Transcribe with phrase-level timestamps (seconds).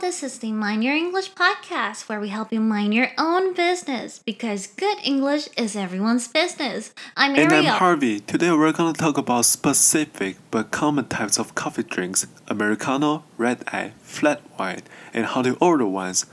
[0.00, 4.20] This is the Mind Your English podcast where we help you mind your own business
[4.24, 6.94] because good English is everyone's business.
[7.16, 7.72] I'm And Ariel.
[7.72, 8.20] I'm Harvey.
[8.20, 13.64] Today we're going to talk about specific but common types of coffee drinks Americano, Red
[13.66, 16.24] Eye, Flat White, and how to order ones.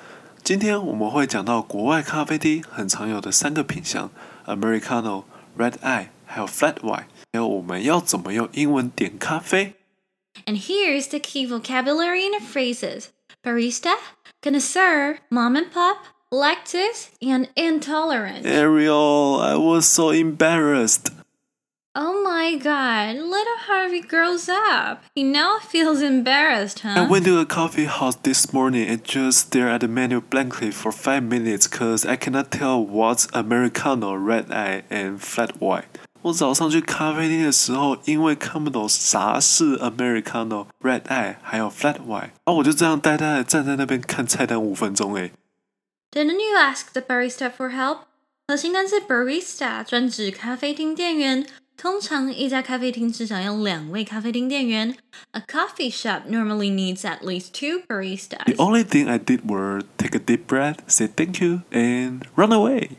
[0.44, 4.10] 今天我们会讲到国外咖啡厅很常有的三个品相：
[4.46, 9.74] Americano、Red Eye 还有 Flat White，还有我们要怎么用英文点咖啡。
[10.47, 13.13] And here's the key vocabulary and phrases
[13.45, 13.95] barista,
[14.43, 18.47] connoisseur, mom and pop, lactose, and intolerant.
[18.47, 21.11] Ariel, I was so embarrassed.
[21.97, 25.03] Oh my god, little Harvey grows up.
[25.13, 26.95] He now feels embarrassed, huh?
[26.97, 30.71] I went to a coffee house this morning and just stared at the menu blankly
[30.71, 35.90] for five minutes because I cannot tell what's Americano, Red Eye, and Flat White.
[36.24, 45.16] 我早上去咖啡厅的时候，因为看不懂啥是 Americano、Red Eye，还有 Flat White，然后我就这样呆呆的站在那边看菜单五分钟。
[45.16, 45.32] 诶，
[46.12, 48.00] Didn't you ask the barista for help?
[48.48, 51.46] 核心单词 barista 专指咖啡厅店员。
[51.78, 54.96] 通常一家咖啡厅至少有两位咖啡厅店员。
[55.32, 58.56] A coffee shop normally needs at least two The baristas.
[58.56, 62.92] only thing I did were take a deep breath, say thank you, and run away.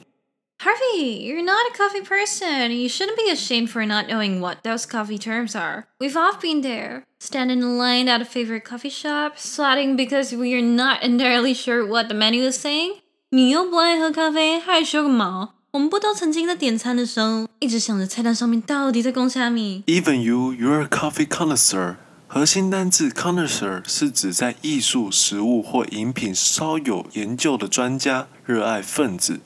[0.60, 2.72] Harvey, you're not a coffee person.
[2.72, 5.86] You shouldn't be ashamed for not knowing what those coffee terms are.
[6.00, 7.04] We've all been there.
[7.20, 11.86] Standing in line at a favorite coffee shop, swatting because we are not entirely sure
[11.86, 12.96] what the menu is saying.
[13.30, 15.54] 你又不爱喝咖啡，害羞个毛！
[15.72, 19.84] 我们不都曾经在点餐的时候，一直想着菜单上面到底在供虾米？
[19.86, 21.96] Even you, you're a coffee connoisseur.
[22.28, 29.40] 核心单字 connoisseur 是指在艺术、食物或饮品稍有研究的专家、热爱分子。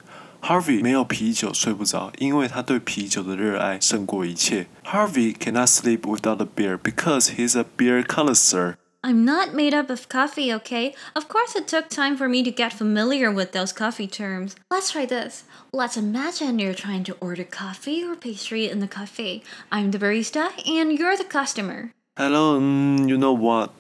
[0.45, 4.67] Harvey 没有啤酒睡不着，因为他对啤酒的热爱胜过一切。
[4.85, 8.77] Harvey cannot sleep without a beer because he's a beer connoisseur.
[9.03, 10.95] I'm not made up of coffee, okay?
[11.15, 14.57] Of course, it took time for me to get familiar with those coffee terms.
[14.71, 15.45] Let's try this.
[15.73, 19.43] Let's imagine you're trying to order coffee or pastry in the cafe.
[19.73, 21.93] I'm the barista and you're the customer.
[22.19, 23.73] Hello, mm, you know what?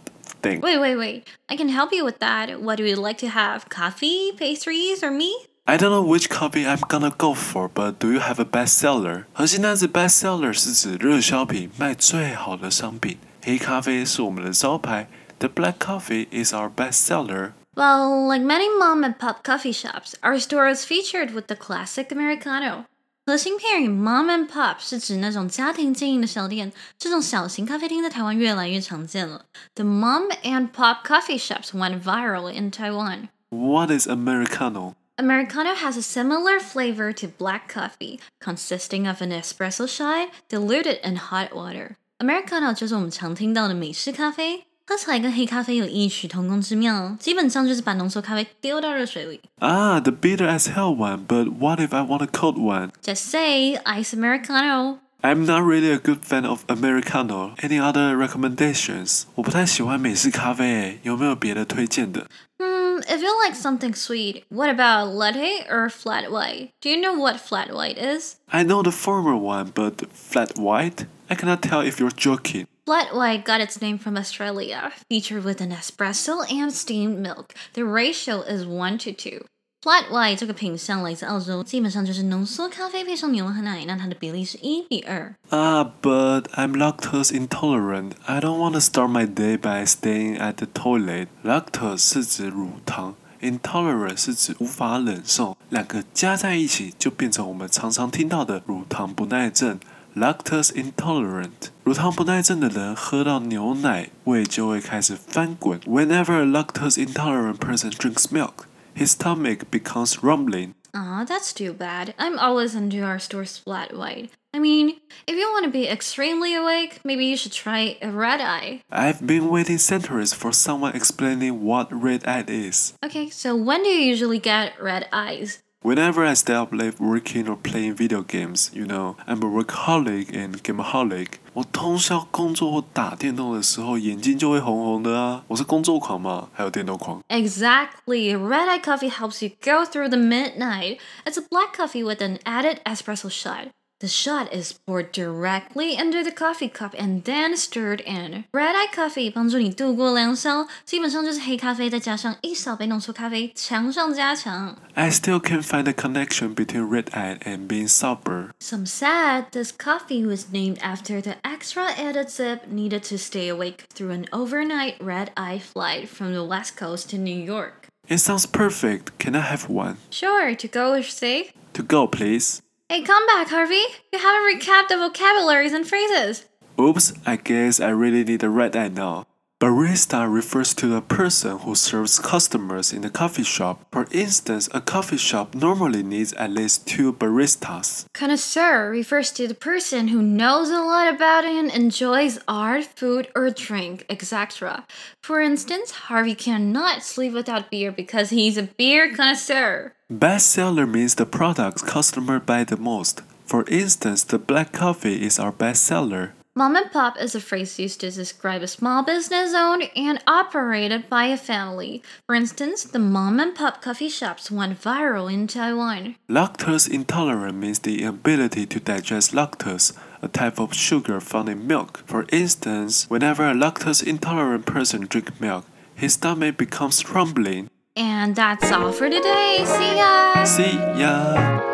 [0.42, 0.62] Thing.
[0.62, 1.28] Wait, wait, wait.
[1.50, 2.62] I can help you with that.
[2.62, 3.68] What do you like to have?
[3.68, 5.36] Coffee, pastries, or me?
[5.64, 9.24] I don't know which coffee I'm gonna go for, but do you have a bestseller?
[9.32, 13.18] 核心单词 bestseller 是指热销品，卖最好的商品。
[13.42, 15.08] 黑咖啡是我们的招牌，
[15.38, 17.52] The black coffee is our bestseller.
[17.76, 22.08] Well, like many mom and pop coffee shops, our store is featured with the classic
[22.08, 22.86] Americano.
[23.24, 29.44] 核心片语 mom and pop 是指那种家庭经营的小店，这种小型咖啡厅在台湾越来越常见了。
[29.76, 33.28] The mom and pop coffee shops went viral in Taiwan.
[33.50, 34.94] What is Americano?
[35.16, 41.16] Americano has a similar flavor to black coffee, consisting of an espresso shot diluted in
[41.16, 41.96] hot water.
[42.18, 49.40] Americano 就是我们常听到的美式咖啡，喝起来跟黑咖啡有异曲同工之妙，基本上就是把浓缩咖啡丢到热水里。
[49.58, 52.90] Ah, the bitter as hell one, but what if I want a cold one?
[53.02, 54.98] Just say ice Americano.
[55.24, 57.54] I'm not really a good fan of Americano.
[57.62, 59.24] Any other recommendations?
[59.34, 62.26] 我不太喜欢美式咖啡诶，有没有别的推荐的？
[62.58, 66.70] Hmm, if you like something sweet, what about latte or flat white?
[66.80, 68.36] Do you know what flat white is?
[68.50, 71.06] I know the former one, but flat white?
[71.28, 72.66] I cannot tell if you're joking.
[72.86, 77.54] Flat white got its name from Australia, featured with an espresso and steamed milk.
[77.74, 79.44] The ratio is 1 to 2.
[79.85, 85.35] Flat white 这个品相来自澳洲，基本上就是浓缩咖啡配上牛和奶，那它的比例是一比二。
[85.51, 88.13] Ah, but I'm lactose intolerant.
[88.25, 91.27] I don't want to start my day by staying at the toilet.
[91.43, 99.79] Lactose 是指乳糖，intolerant 是指无法忍受，两个加在一起就变成我们常常听到的乳糖不耐症。
[100.15, 101.51] Lactose intolerant，
[101.83, 105.79] 乳糖不耐症的人喝到牛奶，胃就会开始翻滚。
[105.81, 108.65] Whenever a lactose intolerant person drinks milk,
[108.95, 110.73] his stomach becomes rumbling.
[110.95, 112.13] Aw, that's too bad.
[112.17, 114.31] I'm always into our store's flat white.
[114.53, 118.39] I mean, if you want to be extremely awake, maybe you should try a red
[118.39, 118.81] eye.
[118.89, 122.93] I've been waiting centuries for someone explaining what red eye is.
[123.03, 125.61] Okay, so when do you usually get red eyes?
[125.84, 130.30] Whenever I stay up late working or playing video games, you know, I'm a workaholic
[130.30, 131.28] and gameaholic.
[131.54, 135.42] 我通宵工作或打电动的时候，眼睛就会红红的啊。
[135.48, 137.22] 我是工作狂嘛，还有电动狂。
[137.28, 138.36] Exactly.
[138.36, 140.98] Red eye coffee helps you go through the midnight.
[141.24, 143.68] It's a black coffee with an added espresso shot.
[144.00, 148.44] The shot is poured directly under the coffee cup and then stirred in.
[148.50, 154.74] Red Eye Coffee 帮助你度过凉宵，基本上就是黑咖啡再加上一小杯浓缩咖啡，强上加强。
[154.94, 158.52] I still can't find a connection between red eye and being sober.
[158.58, 163.84] Some said this coffee was named after the extra added zip needed to stay awake
[163.94, 167.88] through an overnight red eye flight from the West Coast to New York.
[168.08, 169.18] It sounds perfect.
[169.18, 169.98] Can I have one?
[170.08, 171.50] Sure, to go with say.
[171.74, 172.62] To go, please.
[172.87, 173.81] Hey, come back, Harvey.
[174.13, 176.45] You haven't recapped the vocabularies and phrases.
[176.79, 179.25] Oops, I guess I really need a red eye now.
[179.65, 183.83] Barista refers to the person who serves customers in a coffee shop.
[183.91, 188.05] For instance, a coffee shop normally needs at least two baristas.
[188.13, 193.49] Connoisseur refers to the person who knows a lot about and enjoys art, food, or
[193.49, 194.85] drink, etc.
[195.23, 199.93] For instance, Harvey cannot sleep without beer because he's a beer connoisseur.
[200.13, 203.23] Bestseller means the products customers buy the most.
[203.47, 206.33] For instance, the black coffee is our bestseller.
[206.57, 211.09] Mom and pop is a phrase used to describe a small business owned and operated
[211.09, 212.01] by a family.
[212.27, 216.15] For instance, the mom and pop coffee shops went viral in Taiwan.
[216.29, 219.91] Lactose intolerant means the inability to digest lactose,
[220.21, 222.01] a type of sugar found in milk.
[222.05, 227.67] For instance, whenever a lactose intolerant person drinks milk, his stomach becomes rumbling.
[227.97, 229.65] And that's all for today.
[229.65, 230.43] See ya!
[230.45, 231.64] See ya!